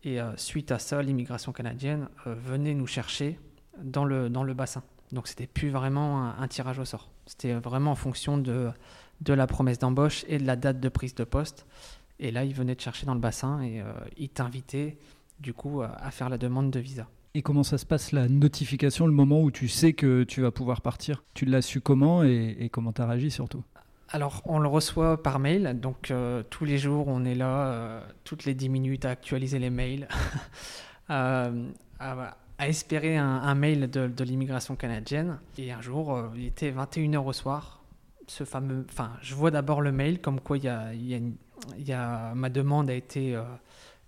Et 0.04 0.22
euh, 0.22 0.38
suite 0.38 0.72
à 0.72 0.78
ça, 0.78 1.02
l'immigration 1.02 1.52
canadienne 1.52 2.08
euh, 2.28 2.36
venait 2.36 2.76
nous 2.76 2.86
chercher 2.86 3.40
dans 3.82 4.06
le, 4.06 4.30
dans 4.30 4.44
le 4.44 4.54
bassin. 4.54 4.84
Donc 5.14 5.28
c'était 5.28 5.48
plus 5.48 5.70
vraiment 5.70 6.34
un, 6.38 6.48
tirage 6.48 6.80
au 6.80 6.86
sort. 6.86 7.10
C'était 7.26 7.54
vraiment 7.54 7.92
en 7.92 7.96
fonction 7.96 8.38
de, 8.38 8.70
de 9.22 9.34
la 9.34 9.48
promesse 9.48 9.80
d'embauche 9.80 10.26
et 10.28 10.38
de 10.38 10.46
la 10.46 10.56
date 10.56 10.80
de 10.80 10.90
prise 10.90 11.16
de 11.16 11.24
poste. 11.24 11.66
Et 12.20 12.32
là, 12.32 12.44
ils 12.44 12.54
venaient 12.54 12.76
te 12.76 12.84
chercher 12.84 13.06
dans 13.06 13.14
le 13.14 13.20
bassin 13.20 13.62
et 13.62 13.82
euh, 13.82 13.94
ils 14.18 14.30
t'invitaient 14.30 14.98
du 15.40 15.54
coup 15.54 15.82
à 15.82 16.12
faire 16.12 16.30
la 16.30 16.38
demande 16.38 16.72
de 16.72 16.80
visa. 16.80 17.08
Et 17.36 17.42
comment 17.42 17.64
ça 17.64 17.78
se 17.78 17.86
passe 17.86 18.12
la 18.12 18.28
notification, 18.28 19.08
le 19.08 19.14
moment 19.14 19.42
où 19.42 19.50
tu 19.50 19.68
sais 19.68 19.94
que 19.94 20.24
tu 20.24 20.42
vas 20.42 20.52
pouvoir 20.52 20.82
partir? 20.82 21.24
Tu 21.34 21.46
l'as 21.46 21.64
su 21.64 21.82
comment 21.82 22.24
et, 22.24 22.56
et 22.60 22.70
comment 22.70 22.94
tu 22.94 23.02
as 23.02 23.08
réagi 23.08 23.32
surtout? 23.32 23.64
Alors, 24.14 24.44
on 24.46 24.60
le 24.60 24.68
reçoit 24.68 25.22
par 25.22 25.40
mail. 25.40 25.80
Donc, 25.80 26.12
euh, 26.12 26.44
tous 26.52 26.66
les 26.66 26.78
jours, 26.78 27.08
on 27.08 27.26
est 27.26 27.34
là, 27.34 27.66
euh, 27.66 28.02
toutes 28.24 28.46
les 28.46 28.54
10 28.54 28.70
minutes, 28.70 29.06
à 29.06 29.10
actualiser 29.10 29.58
les 29.58 29.72
mails, 29.72 30.08
euh, 31.10 31.68
à, 32.00 32.38
espérer 32.60 33.18
un, 33.18 33.56
mail 33.56 33.90
de, 33.90 34.24
l'immigration 34.24 34.76
canadienne. 34.76 35.40
Et 35.58 35.72
un 35.72 35.82
jour, 35.82 36.32
il 36.36 36.46
était 36.46 36.72
21h 36.72 37.18
au 37.18 37.34
soir. 37.34 37.84
Ce 38.28 38.46
fameux, 38.46 38.86
enfin, 38.90 39.12
je 39.22 39.36
vois 39.36 39.52
d'abord 39.52 39.82
le 39.82 39.92
mail 39.92 40.22
comme 40.22 40.40
quoi 40.40 40.58
y 40.58 40.68
a, 40.70 40.94
y 40.94 41.92
a, 41.92 42.34
ma 42.36 42.50
demande 42.50 42.90
a 42.90 42.94
été, 42.94 43.38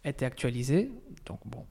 été 0.04 0.26
actualisée. 0.26 0.92
Donc, 1.26 1.40
bon, 1.46 1.66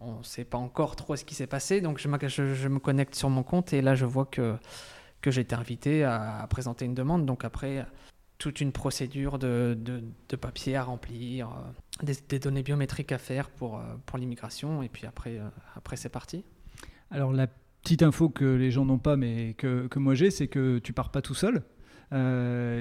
on 0.00 0.18
ne 0.18 0.22
sait 0.22 0.44
pas 0.44 0.58
encore 0.58 0.94
trop 0.96 1.16
ce 1.16 1.24
qui 1.24 1.34
s'est 1.34 1.48
passé. 1.48 1.80
Donc, 1.80 1.98
je, 1.98 2.08
me 2.08 2.78
connecte 2.78 3.14
sur 3.14 3.30
mon 3.30 3.42
compte 3.42 3.72
et 3.72 3.82
là, 3.82 3.94
je 3.94 4.04
vois 4.04 4.26
que 4.26 4.56
que 5.22 5.30
j'ai 5.30 5.40
été 5.40 5.54
invité 5.54 6.04
à, 6.04 6.46
présenter 6.50 6.84
une 6.84 6.94
demande. 6.94 7.24
Donc 7.24 7.44
après, 7.44 7.86
toute 8.42 8.60
une 8.60 8.72
procédure 8.72 9.38
de, 9.38 9.78
de, 10.28 10.36
papier 10.36 10.74
à 10.74 10.82
remplir, 10.82 11.48
euh, 12.02 12.12
des, 12.28 12.40
données 12.40 12.64
biométriques 12.64 13.12
à 13.12 13.18
faire 13.18 13.48
pour, 13.48 13.78
euh, 13.78 13.82
pour 14.04 14.18
l'immigration, 14.18 14.82
et 14.82 14.88
puis 14.88 15.06
après, 15.06 15.38
euh, 15.38 15.48
après 15.76 15.94
c'est 15.94 16.08
parti. 16.08 16.44
Alors 17.12 17.32
la 17.32 17.46
petite 17.82 18.02
info 18.02 18.30
que 18.30 18.44
les 18.44 18.72
gens 18.72 18.84
n'ont 18.84 18.98
pas, 18.98 19.16
mais 19.16 19.54
que, 19.54 19.86
que 19.86 20.00
moi 20.00 20.16
j'ai, 20.16 20.32
c'est 20.32 20.48
que 20.48 20.80
tu 20.80 20.92
pars 20.92 21.12
pas 21.12 21.22
tout 21.22 21.34
seul. 21.34 21.62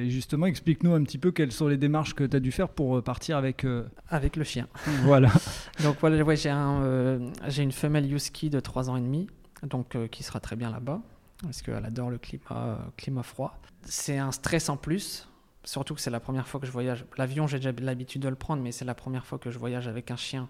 justement, 0.09 0.47
explique-nous 0.47 0.95
un 0.95 1.03
petit 1.03 1.19
peu 1.19 1.31
quelles 1.31 1.51
sont 1.51 1.67
les 1.67 1.77
démarches 1.77 2.15
que 2.15 2.23
tu 2.23 2.35
as 2.35 2.39
dû 2.39 2.51
faire 2.51 2.69
pour 2.69 3.03
partir 3.03 3.37
avec... 3.37 3.65
Avec 4.09 4.37
le 4.37 4.43
chien. 4.43 4.67
Voilà. 5.03 5.31
donc 5.83 5.97
voilà, 5.99 6.23
ouais, 6.23 6.35
j'ai 6.35 6.49
un, 6.49 7.19
une 7.55 7.71
femelle 7.71 8.11
Husky 8.11 8.49
de 8.49 8.59
3 8.59 8.89
ans 8.89 8.97
et 8.97 9.01
demi, 9.01 9.27
donc, 9.61 9.95
qui 10.09 10.23
sera 10.23 10.39
très 10.39 10.55
bien 10.55 10.71
là-bas 10.71 11.01
parce 11.43 11.61
qu'elle 11.63 11.85
adore 11.85 12.11
le 12.11 12.19
climat, 12.19 12.79
climat 12.97 13.23
froid. 13.23 13.59
C'est 13.83 14.19
un 14.19 14.31
stress 14.31 14.69
en 14.69 14.77
plus, 14.77 15.27
surtout 15.63 15.95
que 15.95 16.01
c'est 16.01 16.09
la 16.09 16.19
première 16.19 16.47
fois 16.47 16.59
que 16.59 16.65
je 16.65 16.71
voyage. 16.71 17.05
L'avion, 17.17 17.47
j'ai 17.47 17.57
déjà 17.57 17.71
l'habitude 17.71 18.21
de 18.21 18.29
le 18.29 18.35
prendre, 18.35 18.61
mais 18.61 18.71
c'est 18.71 18.85
la 18.85 18.95
première 18.95 19.25
fois 19.25 19.37
que 19.37 19.51
je 19.51 19.59
voyage 19.59 19.87
avec 19.87 20.11
un 20.11 20.15
chien 20.15 20.49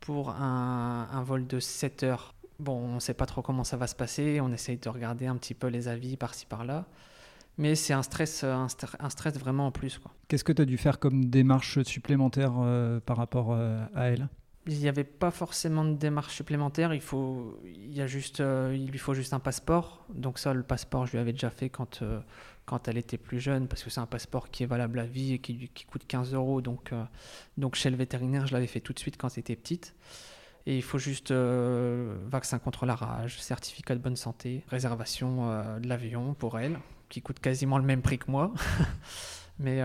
pour 0.00 0.30
un, 0.30 1.22
vol 1.24 1.46
de 1.46 1.58
7 1.58 2.02
heures. 2.04 2.34
Bon, 2.58 2.76
on 2.76 2.94
ne 2.94 3.00
sait 3.00 3.14
pas 3.14 3.26
trop 3.26 3.42
comment 3.42 3.64
ça 3.64 3.76
va 3.76 3.86
se 3.86 3.94
passer, 3.94 4.40
on 4.40 4.52
essaye 4.52 4.78
de 4.78 4.88
regarder 4.88 5.26
un 5.26 5.36
petit 5.36 5.54
peu 5.54 5.66
les 5.66 5.88
avis 5.88 6.16
par-ci 6.16 6.46
par-là. 6.46 6.86
Mais 7.58 7.74
c'est 7.74 7.92
un 7.92 8.02
stress, 8.02 8.44
un, 8.44 8.68
stress 8.68 9.38
vraiment 9.38 9.66
en 9.66 9.72
plus. 9.72 10.00
Qu'est-ce 10.28 10.44
que 10.44 10.52
tu 10.52 10.62
as 10.62 10.66
dû 10.66 10.76
faire 10.76 10.98
comme 10.98 11.26
démarche 11.26 11.82
supplémentaire 11.82 12.52
euh, 12.58 13.00
par 13.00 13.16
rapport 13.16 13.52
euh, 13.52 13.82
à 13.94 14.08
elle? 14.08 14.28
Il 14.66 14.78
n'y 14.78 14.88
avait 14.88 15.04
pas 15.04 15.30
forcément 15.30 15.84
de 15.84 15.94
démarche 15.94 16.34
supplémentaire. 16.34 16.92
Il, 16.92 17.00
faut, 17.00 17.58
il, 17.64 17.94
y 17.94 18.00
a 18.00 18.06
juste, 18.06 18.40
euh, 18.40 18.76
il 18.76 18.90
lui 18.90 18.98
faut 18.98 19.14
juste 19.14 19.32
un 19.32 19.38
passeport. 19.38 20.04
Donc 20.12 20.38
ça, 20.38 20.52
le 20.54 20.62
passeport, 20.62 21.06
je 21.06 21.12
lui 21.12 21.18
avais 21.18 21.32
déjà 21.32 21.50
fait 21.50 21.68
quand, 21.68 22.02
euh, 22.02 22.20
quand 22.64 22.88
elle 22.88 22.98
était 22.98 23.18
plus 23.18 23.38
jeune, 23.38 23.68
parce 23.68 23.84
que 23.84 23.90
c'est 23.90 24.00
un 24.00 24.06
passeport 24.06 24.50
qui 24.50 24.64
est 24.64 24.66
valable 24.66 24.98
à 24.98 25.06
vie 25.06 25.34
et 25.34 25.38
qui, 25.38 25.70
coûte 25.88 26.02
15 26.06 26.34
euros. 26.34 26.60
Donc, 26.62 26.92
euh, 26.92 27.04
donc 27.56 27.76
chez 27.76 27.90
le 27.90 27.96
vétérinaire, 27.96 28.46
je 28.46 28.54
l'avais 28.54 28.66
fait 28.66 28.80
tout 28.80 28.92
de 28.92 28.98
suite 28.98 29.16
quand 29.16 29.28
c'était 29.28 29.56
petite. 29.56 29.94
Et 30.68 30.76
il 30.76 30.82
faut 30.82 30.98
juste 30.98 31.30
vaccin 31.30 32.58
contre 32.58 32.86
la 32.86 32.96
rage, 32.96 33.40
certificat 33.40 33.94
de 33.94 34.00
bonne 34.00 34.16
santé, 34.16 34.64
réservation 34.66 35.78
de 35.78 35.86
l'avion 35.86 36.34
pour 36.34 36.58
elle, 36.58 36.80
qui 37.08 37.22
coûte 37.22 37.38
quasiment 37.38 37.78
le 37.78 37.84
même 37.84 38.02
prix 38.02 38.18
que 38.18 38.28
moi. 38.28 38.52
mais, 39.60 39.80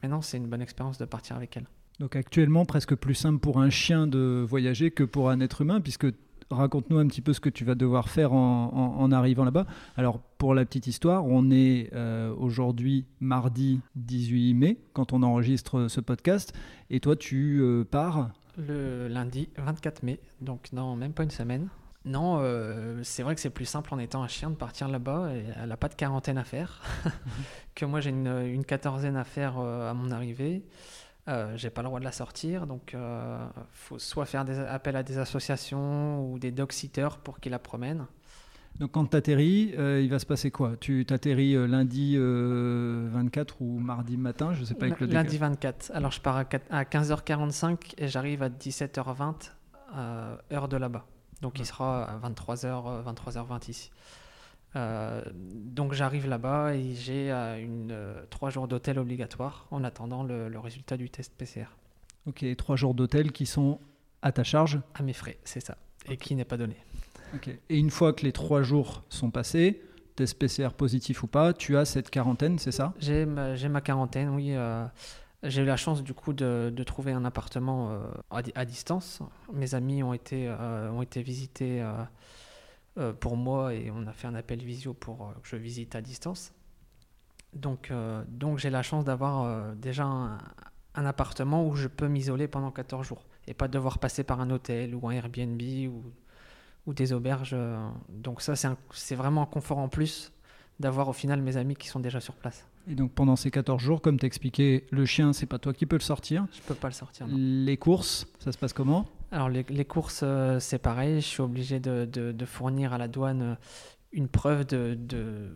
mais 0.00 0.08
non, 0.08 0.22
c'est 0.22 0.36
une 0.36 0.46
bonne 0.46 0.62
expérience 0.62 0.96
de 0.96 1.06
partir 1.06 1.34
avec 1.34 1.56
elle. 1.56 1.66
Donc 2.00 2.16
actuellement, 2.16 2.64
presque 2.64 2.94
plus 2.94 3.14
simple 3.14 3.40
pour 3.40 3.60
un 3.60 3.68
chien 3.68 4.06
de 4.06 4.42
voyager 4.48 4.90
que 4.90 5.04
pour 5.04 5.28
un 5.28 5.38
être 5.40 5.60
humain, 5.60 5.82
puisque 5.82 6.06
raconte-nous 6.50 6.96
un 6.96 7.06
petit 7.06 7.20
peu 7.20 7.34
ce 7.34 7.40
que 7.40 7.50
tu 7.50 7.62
vas 7.66 7.74
devoir 7.74 8.08
faire 8.08 8.32
en, 8.32 9.12
arrivant 9.12 9.44
là-bas. 9.44 9.66
Alors, 9.98 10.18
pour 10.38 10.54
la 10.54 10.64
petite 10.64 10.86
histoire, 10.86 11.26
on 11.26 11.50
est 11.50 11.90
euh, 11.92 12.34
aujourd'hui 12.34 13.04
mardi 13.20 13.80
18 13.96 14.54
mai 14.54 14.78
quand 14.94 15.12
on 15.12 15.22
enregistre 15.22 15.88
ce 15.88 16.00
podcast. 16.00 16.54
Et 16.88 17.00
toi, 17.00 17.16
tu 17.16 17.60
euh, 17.60 17.84
pars 17.84 18.30
Le 18.56 19.06
lundi 19.06 19.50
24 19.58 20.02
mai, 20.02 20.20
donc 20.40 20.68
dans 20.72 20.96
même 20.96 21.12
pas 21.12 21.24
une 21.24 21.30
semaine. 21.30 21.68
Non, 22.06 22.38
euh, 22.40 23.00
c'est 23.02 23.22
vrai 23.22 23.34
que 23.34 23.42
c'est 23.42 23.50
plus 23.50 23.66
simple 23.66 23.92
en 23.92 23.98
étant 23.98 24.22
un 24.22 24.28
chien 24.28 24.48
de 24.48 24.56
partir 24.56 24.88
là-bas. 24.88 25.34
Et 25.34 25.44
elle 25.62 25.68
n'a 25.68 25.76
pas 25.76 25.90
de 25.90 25.94
quarantaine 25.94 26.38
à 26.38 26.44
faire. 26.44 26.80
que 27.74 27.84
moi, 27.84 28.00
j'ai 28.00 28.08
une, 28.08 28.26
une, 28.46 28.64
quatorzaine 28.64 29.16
à 29.16 29.24
faire 29.24 29.58
à 29.58 29.92
mon 29.92 30.10
arrivée. 30.10 30.64
Euh, 31.30 31.56
j'ai 31.56 31.70
pas 31.70 31.82
le 31.82 31.86
droit 31.86 32.00
de 32.00 32.04
la 32.04 32.12
sortir, 32.12 32.66
donc 32.66 32.90
il 32.92 32.98
euh, 32.98 33.46
faut 33.72 33.98
soit 33.98 34.24
faire 34.24 34.44
des 34.44 34.58
appels 34.58 34.96
à 34.96 35.02
des 35.02 35.18
associations 35.18 36.28
ou 36.28 36.38
des 36.38 36.50
dog-sitters 36.50 37.18
pour 37.22 37.38
qu'ils 37.38 37.52
la 37.52 37.60
promènent. 37.60 38.06
Donc 38.80 38.92
quand 38.92 39.06
tu 39.06 39.16
atterris, 39.16 39.74
euh, 39.78 40.00
il 40.02 40.10
va 40.10 40.18
se 40.18 40.26
passer 40.26 40.50
quoi? 40.50 40.72
Tu 40.80 41.04
t'atterris 41.04 41.54
lundi 41.68 42.16
24 42.18 43.62
ou 43.62 43.78
mardi 43.78 44.16
matin, 44.16 44.54
je 44.54 44.64
sais 44.64 44.74
pas 44.74 44.86
avec 44.86 45.00
le 45.00 45.06
Lundi 45.06 45.38
24. 45.38 45.92
Alors 45.94 46.10
je 46.10 46.20
pars 46.20 46.36
à, 46.36 46.44
15h45 46.44 47.94
et 47.98 48.08
j'arrive 48.08 48.42
à 48.42 48.48
17h20 48.48 49.50
heure 50.52 50.68
de 50.68 50.76
là-bas. 50.76 51.06
Donc 51.42 51.58
il 51.58 51.66
sera 51.66 52.04
à 52.04 52.18
23h 52.28 53.04
23h20 53.04 53.70
ici. 53.70 53.90
Euh, 54.76 55.22
donc 55.34 55.94
j'arrive 55.94 56.28
là-bas 56.28 56.74
et 56.74 56.94
j'ai 56.94 57.32
euh, 57.32 57.60
une 57.60 57.90
euh, 57.90 58.22
trois 58.30 58.50
jours 58.50 58.68
d'hôtel 58.68 58.98
obligatoire 58.98 59.66
en 59.70 59.82
attendant 59.82 60.22
le, 60.22 60.58
résultat 60.58 60.96
du 60.96 61.10
test 61.10 61.32
PCR. 61.36 61.66
Ok, 62.26 62.44
trois 62.56 62.76
jours 62.76 62.94
d'hôtel 62.94 63.32
qui 63.32 63.46
sont 63.46 63.80
à 64.22 64.30
ta 64.32 64.44
charge? 64.44 64.80
À 64.94 65.02
mes 65.02 65.12
frais, 65.12 65.38
c'est 65.44 65.60
ça, 65.60 65.76
et 66.08 66.16
qui 66.16 66.34
n'est 66.34 66.44
pas 66.44 66.56
donné. 66.56 66.76
Et 67.68 67.78
une 67.78 67.90
fois 67.90 68.12
que 68.12 68.24
les 68.24 68.32
trois 68.32 68.62
jours 68.62 69.04
sont 69.08 69.30
passés, 69.30 69.82
test 70.16 70.38
PCR 70.38 70.70
positif 70.76 71.22
ou 71.22 71.26
pas, 71.26 71.52
tu 71.52 71.76
as 71.76 71.84
cette 71.84 72.10
quarantaine, 72.10 72.58
c'est 72.58 72.72
ça? 72.72 72.92
J'ai 72.98 73.24
ma, 73.24 73.56
ma, 73.56 73.80
quarantaine, 73.80 74.28
oui. 74.30 74.54
j'ai 75.44 75.62
eu 75.62 75.64
la 75.64 75.76
chance 75.76 76.02
du 76.02 76.12
coup 76.12 76.32
de, 76.32 76.72
de 76.74 76.82
trouver 76.82 77.12
un 77.12 77.24
appartement 77.24 77.92
à, 78.30 78.42
à, 78.54 78.64
distance. 78.64 79.20
Mes 79.52 79.74
amis 79.74 80.02
ont 80.02 80.12
été, 80.12 80.50
ont 80.50 81.02
été 81.02 81.22
visités 81.22 81.82
euh, 82.98 83.12
pour 83.12 83.36
moi 83.36 83.72
et 83.74 83.90
on 83.90 84.06
a 84.06 84.12
fait 84.12 84.26
un 84.26 84.34
appel 84.34 84.62
visio 84.62 84.94
pour 84.94 85.28
euh, 85.28 85.32
que 85.42 85.48
je 85.48 85.56
visite 85.56 85.94
à 85.94 86.00
distance. 86.00 86.52
Donc, 87.52 87.90
euh, 87.90 88.24
donc 88.28 88.58
j'ai 88.58 88.70
la 88.70 88.82
chance 88.82 89.04
d'avoir 89.04 89.74
déjà 89.76 90.04
un, 90.04 90.38
appartement 90.94 91.66
où 91.66 91.74
je 91.76 91.88
peux 91.88 92.08
m'isoler 92.08 92.48
pendant 92.48 92.70
14 92.70 93.06
jours 93.06 93.24
et 93.46 93.54
pas 93.54 93.68
devoir 93.68 93.98
passer 93.98 94.22
par 94.22 94.40
un 94.40 94.50
hôtel 94.50 94.94
ou 94.94 95.08
un 95.08 95.12
Airbnb 95.12 95.60
ou, 95.88 96.02
ou 96.86 96.94
des 96.94 97.12
auberges. 97.12 97.56
Donc 98.08 98.42
ça, 98.42 98.54
c'est 98.56 99.14
vraiment 99.14 99.42
un 99.42 99.46
confort 99.46 99.78
en 99.78 99.88
plus 99.88 100.32
d'avoir 100.78 101.08
au 101.08 101.12
final 101.12 101.42
mes 101.42 101.56
amis 101.56 101.76
qui 101.76 101.88
sont 101.88 102.00
déjà 102.00 102.20
sur 102.20 102.34
place. 102.34 102.69
Et 102.88 102.94
donc 102.94 103.12
pendant 103.12 103.36
ces 103.36 103.50
14 103.50 103.80
jours, 103.80 104.00
comme 104.00 104.18
tu 104.18 104.26
expliqué, 104.26 104.86
le 104.90 105.04
chien, 105.04 105.32
c'est 105.32 105.46
pas 105.46 105.58
toi 105.58 105.72
qui 105.72 105.86
peux 105.86 105.96
le 105.96 106.02
sortir. 106.02 106.46
Je 106.52 106.60
peux 106.62 106.74
pas 106.74 106.88
le 106.88 106.94
sortir. 106.94 107.26
Les 107.28 107.76
courses, 107.76 108.26
ça 108.38 108.52
se 108.52 108.58
passe 108.58 108.72
comment? 108.72 109.06
Alors 109.32 109.48
les, 109.48 109.84
courses, 109.84 110.22
euh, 110.24 110.58
c'est 110.58 110.78
pareil. 110.78 111.16
Je 111.16 111.26
suis 111.26 111.40
obligé 111.40 111.78
de, 111.78 112.44
fournir 112.46 112.92
à 112.92 112.98
la 112.98 113.06
douane 113.06 113.42
euh, 113.42 113.54
une 114.12 114.28
preuve 114.28 114.64
de, 114.66 115.54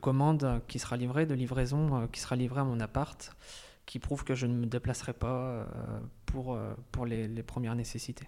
commande 0.00 0.62
qui 0.66 0.78
sera 0.78 0.96
livrée, 0.96 1.26
de 1.26 1.34
livraison 1.34 2.02
euh, 2.02 2.06
qui 2.06 2.20
sera 2.20 2.36
livrée 2.36 2.60
à 2.60 2.64
mon 2.64 2.80
appart, 2.80 3.36
qui 3.84 3.98
prouve 3.98 4.24
que 4.24 4.34
je 4.34 4.46
ne 4.46 4.54
me 4.54 4.66
déplacerai 4.66 5.12
pas 5.12 5.66
pour, 6.24 6.58
pour 6.90 7.04
les, 7.04 7.28
premières 7.42 7.74
nécessités. 7.74 8.26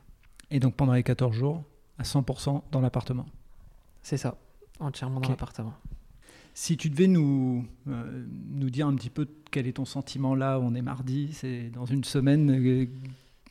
Et 0.51 0.61
donc 0.61 0.75
pendant 0.75 0.93
les 0.93 1.03
14 1.03 1.35
jours, 1.35 1.63
à 1.99 2.03
100% 2.03 2.63
dans 2.71 2.81
l'appartement? 2.81 3.25
C'est 4.03 4.19
ça, 4.19 4.37
entièrement 4.81 5.21
dans 5.21 5.31
l'appartement. 5.31 5.73
Si 6.55 6.77
tu 6.77 6.89
devais 6.89 7.09
nous, 7.09 7.67
nous 7.87 8.71
dire 8.71 8.87
un 8.87 8.95
petit 8.95 9.11
peu 9.11 9.27
quel 9.51 9.67
est 9.67 9.75
ton 9.75 9.85
sentiment 9.85 10.35
là, 10.35 10.59
on 10.61 10.75
est 10.75 10.83
mardi, 10.83 11.31
c'est 11.33 11.71
dans 11.71 11.85
une 11.85 12.05
semaine, 12.05 12.89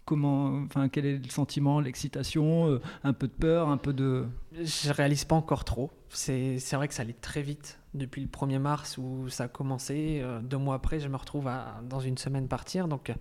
comment, 0.05 0.63
enfin, 0.65 0.89
quel 0.89 1.05
est 1.05 1.17
le 1.17 1.29
sentiment, 1.29 1.79
l'excitation, 1.79 2.69
euh, 2.69 2.81
un 3.03 3.13
peu 3.13 3.27
de 3.27 3.33
peur, 3.33 3.69
un 3.69 3.77
peu 3.77 3.93
de. 3.93 4.25
Je 4.53 4.91
réalise 4.91 5.25
pas 5.25 5.36
encore 5.36 5.63
trop. 5.63 5.91
C'est 6.10 6.57
vrai 6.74 6.88
que 6.88 6.93
ça 6.93 7.01
allait 7.01 7.13
très 7.13 7.41
vite 7.41 7.79
depuis 7.93 8.22
le 8.22 8.27
1er 8.27 8.60
mars 8.60 8.98
où 8.98 9.29
ça 9.29 9.45
a 9.45 9.48
commencé. 9.48 10.19
Euh, 10.22 10.41
deux 10.41 10.57
mois 10.57 10.75
après, 10.75 11.00
je 11.00 11.07
me 11.07 11.15
retrouve 11.15 11.48
à, 11.48 11.81
dans 11.89 12.00
une 12.00 12.17
semaine 12.17 12.48
partir. 12.48 12.88
Donc, 12.88 13.13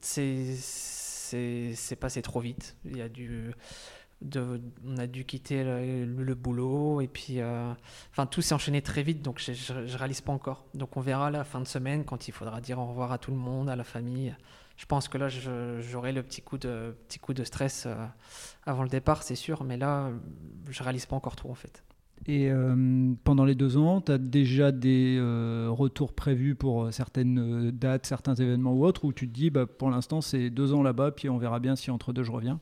c'est 0.00 0.56
passé 1.98 2.22
trop 2.22 2.40
vite. 2.40 2.76
Il 2.84 2.96
y 2.96 3.02
a 3.02 3.08
du. 3.08 3.52
On 4.24 4.96
a 4.96 5.06
dû 5.06 5.24
quitter 5.24 5.62
le, 5.62 6.34
boulot 6.34 7.00
et 7.02 7.06
puis 7.06 7.40
euh, 7.40 7.70
enfin 8.10 8.26
tout 8.26 8.40
s'est 8.40 8.54
enchaîné 8.54 8.80
très 8.80 9.02
vite 9.02 9.20
donc 9.20 9.38
je, 9.38 9.52
je, 9.52 9.96
réalise 9.96 10.22
pas 10.22 10.32
encore. 10.32 10.64
Donc 10.74 10.96
on 10.96 11.00
verra 11.00 11.30
la 11.30 11.44
fin 11.44 11.60
de 11.60 11.66
semaine 11.66 12.04
quand 12.04 12.26
il 12.26 12.32
faudra 12.32 12.60
dire 12.60 12.78
au 12.78 12.86
revoir 12.86 13.12
à 13.12 13.18
tout 13.18 13.30
le 13.30 13.36
monde 13.36 13.68
à 13.68 13.76
la 13.76 13.84
famille. 13.84 14.34
Je 14.78 14.84
pense 14.84 15.08
que 15.08 15.16
là, 15.16 15.28
j'aurai 15.28 16.12
le 16.12 16.22
petit 16.22 16.42
coup 16.42 16.58
de, 16.58 17.44
stress 17.44 17.84
euh, 17.86 17.94
avant 18.64 18.82
le 18.82 18.90
départ, 18.90 19.22
c'est 19.22 19.34
sûr, 19.34 19.64
mais 19.64 19.78
là, 19.78 20.10
je 20.68 20.82
réalise 20.82 21.06
pas 21.06 21.16
encore 21.16 21.34
trop 21.34 21.50
en 21.50 21.54
fait. 21.54 21.82
Et 22.26 22.50
euh, 22.50 23.14
pendant 23.24 23.46
les 23.46 23.54
deux 23.54 23.78
ans, 23.78 24.02
tu 24.02 24.12
as 24.12 24.18
déjà 24.18 24.72
des 24.72 25.18
retours 25.68 26.14
prévus 26.14 26.54
pour 26.54 26.92
certaines 26.92 27.70
dates, 27.70 28.06
certains 28.06 28.34
événements 28.34 28.72
ou 28.72 28.84
autres, 28.84 29.04
où 29.04 29.12
tu 29.12 29.28
te 29.28 29.34
dis, 29.34 29.50
bah, 29.50 29.66
pour 29.66 29.90
l'instant, 29.90 30.20
c'est 30.20 30.50
deux 30.50 30.74
ans 30.74 30.82
là-bas, 30.82 31.12
puis 31.12 31.28
on 31.28 31.38
verra 31.38 31.60
bien 31.60 31.76
si 31.76 31.90
entre 31.90 32.12
deux, 32.12 32.22
je 32.22 32.32
reviens? 32.32 32.60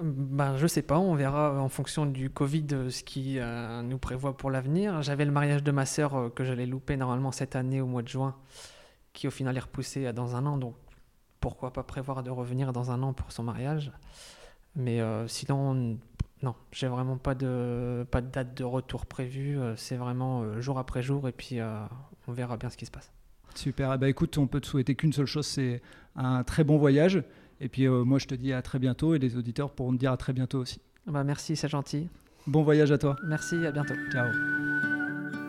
Ben, 0.00 0.56
je 0.56 0.66
sais 0.66 0.82
pas, 0.82 0.98
on 0.98 1.14
verra 1.14 1.60
en 1.60 1.68
fonction 1.68 2.06
du 2.06 2.30
Covid 2.30 2.66
ce 2.90 3.02
qui 3.02 3.38
nous 3.84 3.98
prévoit 3.98 4.36
pour 4.36 4.50
l'avenir. 4.50 5.02
J'avais 5.02 5.24
le 5.24 5.32
mariage 5.32 5.62
de 5.62 5.70
ma 5.70 5.86
sœur 5.86 6.32
que 6.34 6.44
j'allais 6.44 6.66
louper 6.66 6.96
normalement 6.96 7.32
cette 7.32 7.56
année 7.56 7.80
au 7.80 7.86
mois 7.86 8.02
de 8.02 8.08
juin, 8.08 8.36
qui 9.12 9.26
au 9.26 9.30
final 9.30 9.56
est 9.56 9.60
repoussé 9.60 10.12
dans 10.12 10.36
un 10.36 10.44
an, 10.46 10.58
donc 10.58 10.74
pourquoi 11.40 11.72
pas 11.72 11.82
prévoir 11.84 12.22
de 12.22 12.30
revenir 12.30 12.72
dans 12.72 12.90
un 12.90 13.02
an 13.02 13.12
pour 13.12 13.30
son 13.32 13.44
mariage. 13.44 13.92
Mais 14.74 15.00
euh, 15.00 15.26
sinon, 15.26 15.98
non, 16.42 16.54
j'ai 16.72 16.86
vraiment 16.86 17.16
pas 17.16 17.34
de, 17.34 18.06
pas 18.10 18.20
de 18.20 18.26
date 18.28 18.56
de 18.56 18.64
retour 18.64 19.06
prévue. 19.06 19.58
Euh, 19.58 19.74
c'est 19.76 19.96
vraiment 19.96 20.42
euh, 20.42 20.60
jour 20.60 20.78
après 20.78 21.02
jour 21.02 21.28
et 21.28 21.32
puis 21.32 21.58
on 22.28 22.32
verra 22.32 22.56
bien 22.56 22.68
ce 22.68 22.76
qui 22.76 22.86
se 22.86 22.90
passe. 22.90 23.10
Super. 23.54 23.92
Eh 23.94 23.98
ben, 23.98 24.08
écoute, 24.08 24.36
on 24.38 24.46
peut 24.46 24.60
te 24.60 24.66
souhaiter 24.66 24.94
qu'une 24.94 25.12
seule 25.12 25.26
chose, 25.26 25.46
c'est 25.46 25.80
un 26.14 26.44
très 26.44 26.62
bon 26.62 26.76
voyage. 26.76 27.22
Et 27.60 27.68
puis 27.68 27.88
moi, 27.88 28.18
je 28.18 28.26
te 28.26 28.34
dis 28.34 28.52
à 28.52 28.62
très 28.62 28.78
bientôt 28.78 29.14
et 29.14 29.18
les 29.18 29.36
auditeurs 29.36 29.70
pourront 29.70 29.92
te 29.92 29.98
dire 29.98 30.12
à 30.12 30.16
très 30.16 30.32
bientôt 30.32 30.58
aussi. 30.58 30.80
Bah, 31.06 31.24
merci, 31.24 31.56
c'est 31.56 31.68
gentil. 31.68 32.08
Bon 32.46 32.62
voyage 32.62 32.92
à 32.92 32.98
toi. 32.98 33.16
Merci, 33.26 33.66
à 33.66 33.72
bientôt. 33.72 33.94
Ciao. 34.12 34.26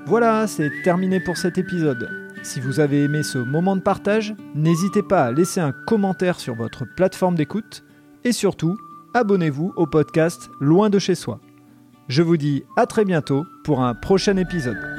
Voilà, 0.05 0.47
c'est 0.47 0.71
terminé 0.83 1.19
pour 1.19 1.35
cet 1.37 1.57
épisode. 1.57 2.09
Si 2.43 2.61
vous 2.61 2.79
avez 2.79 3.03
aimé 3.03 3.23
ce 3.23 3.39
moment 3.39 3.75
de 3.75 3.81
partage, 3.81 4.35
n'hésitez 4.55 5.03
pas 5.03 5.25
à 5.25 5.31
laisser 5.31 5.59
un 5.59 5.73
commentaire 5.73 6.39
sur 6.39 6.55
votre 6.55 6.85
plateforme 6.95 7.35
d'écoute 7.35 7.83
et 8.23 8.31
surtout, 8.31 8.77
abonnez-vous 9.13 9.73
au 9.75 9.85
podcast 9.85 10.49
Loin 10.59 10.89
de 10.89 10.99
chez 10.99 11.15
soi. 11.15 11.41
Je 12.07 12.21
vous 12.21 12.37
dis 12.37 12.63
à 12.77 12.85
très 12.85 13.03
bientôt 13.03 13.45
pour 13.63 13.81
un 13.81 13.95
prochain 13.95 14.37
épisode. 14.37 14.96